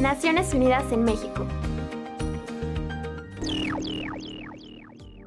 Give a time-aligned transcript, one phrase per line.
[0.00, 1.46] Naciones Unidas en México.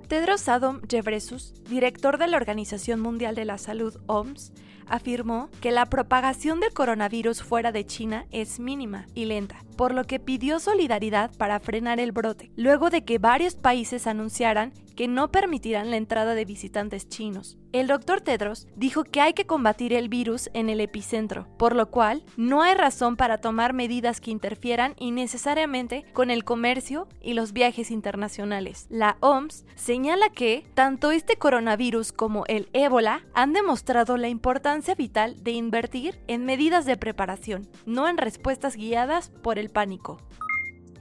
[0.07, 4.51] Tedros Adhanom Ghebreyesus, director de la Organización Mundial de la Salud OMS,
[4.87, 10.05] afirmó que la propagación del coronavirus fuera de China es mínima y lenta, por lo
[10.05, 15.31] que pidió solidaridad para frenar el brote, luego de que varios países anunciaran que no
[15.31, 17.57] permitirán la entrada de visitantes chinos.
[17.71, 21.89] El doctor Tedros dijo que hay que combatir el virus en el epicentro, por lo
[21.89, 27.51] cual no hay razón para tomar medidas que interfieran innecesariamente con el comercio y los
[27.51, 28.85] viajes internacionales.
[28.89, 35.43] La OMS señala que tanto este coronavirus como el ébola han demostrado la importancia vital
[35.43, 40.19] de invertir en medidas de preparación, no en respuestas guiadas por el pánico.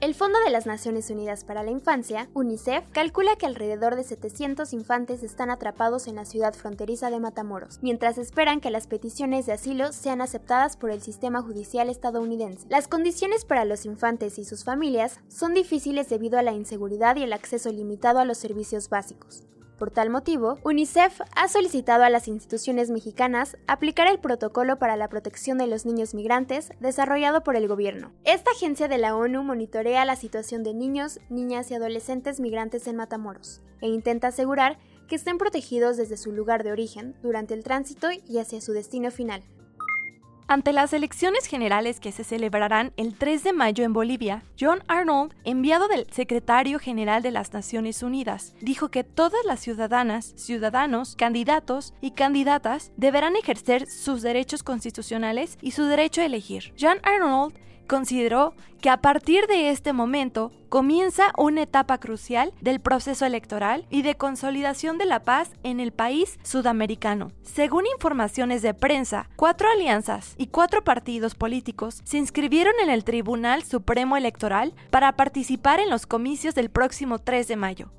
[0.03, 4.73] El Fondo de las Naciones Unidas para la Infancia, UNICEF, calcula que alrededor de 700
[4.73, 9.53] infantes están atrapados en la ciudad fronteriza de Matamoros, mientras esperan que las peticiones de
[9.53, 12.67] asilo sean aceptadas por el sistema judicial estadounidense.
[12.67, 17.23] Las condiciones para los infantes y sus familias son difíciles debido a la inseguridad y
[17.23, 19.45] el acceso limitado a los servicios básicos.
[19.83, 25.09] Por tal motivo, UNICEF ha solicitado a las instituciones mexicanas aplicar el protocolo para la
[25.09, 28.13] protección de los niños migrantes desarrollado por el gobierno.
[28.23, 32.95] Esta agencia de la ONU monitorea la situación de niños, niñas y adolescentes migrantes en
[32.95, 38.07] Matamoros e intenta asegurar que estén protegidos desde su lugar de origen durante el tránsito
[38.09, 39.43] y hacia su destino final.
[40.53, 45.33] Ante las elecciones generales que se celebrarán el 3 de mayo en Bolivia, John Arnold,
[45.45, 51.95] enviado del secretario general de las Naciones Unidas, dijo que todas las ciudadanas, ciudadanos, candidatos
[52.01, 56.71] y candidatas deberán ejercer sus derechos constitucionales y su derecho a elegir.
[56.79, 63.25] John Arnold consideró que a partir de este momento comienza una etapa crucial del proceso
[63.25, 67.31] electoral y de consolidación de la paz en el país sudamericano.
[67.43, 73.63] Según informaciones de prensa, cuatro alianzas y cuatro partidos políticos se inscribieron en el Tribunal
[73.63, 77.91] Supremo Electoral para participar en los comicios del próximo 3 de mayo.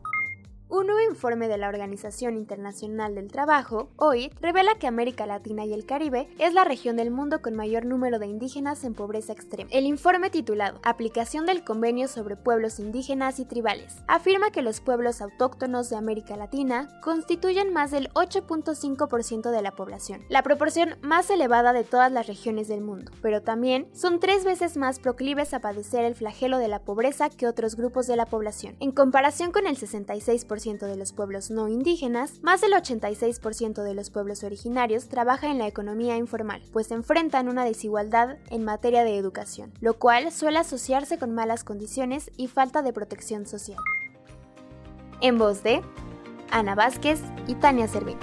[0.70, 5.74] Un nuevo informe de la Organización Internacional del Trabajo, OIT, revela que América Latina y
[5.74, 9.68] el Caribe es la región del mundo con mayor número de indígenas en pobreza extrema.
[9.70, 15.20] El informe titulado Aplicación del Convenio sobre Pueblos Indígenas y Tribales afirma que los pueblos
[15.20, 21.74] autóctonos de América Latina constituyen más del 8.5% de la población, la proporción más elevada
[21.74, 26.06] de todas las regiones del mundo, pero también son tres veces más proclives a padecer
[26.06, 28.76] el flagelo de la pobreza que otros grupos de la población.
[28.80, 34.10] En comparación con el 66% de los pueblos no indígenas, más del 86% de los
[34.10, 39.72] pueblos originarios trabaja en la economía informal, pues enfrentan una desigualdad en materia de educación,
[39.80, 43.78] lo cual suele asociarse con malas condiciones y falta de protección social.
[45.20, 45.82] En voz de
[46.50, 48.18] Ana Vázquez y Tania Servín,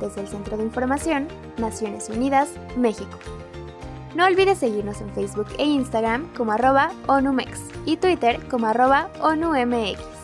[0.00, 1.26] desde el Centro de Información,
[1.58, 3.18] Naciones Unidas, México.
[4.14, 10.15] No olvides seguirnos en Facebook e Instagram como arroba ONUMEX y Twitter como arroba ONUMX.